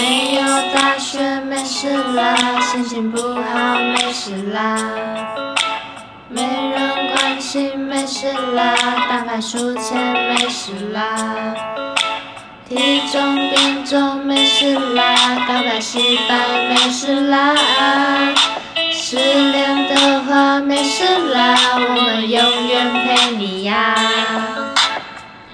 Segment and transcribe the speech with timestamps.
[0.00, 0.42] 没有
[0.72, 4.78] 大学没事啦，心情不好没事啦，
[6.28, 8.74] 没人关心没事啦，
[9.08, 11.54] 打牌输钱没事啦，
[12.68, 15.14] 体重变重没事啦，
[15.48, 17.54] 告白失败没事啦，
[18.92, 23.94] 失恋的话没事啦，我们永远陪你呀、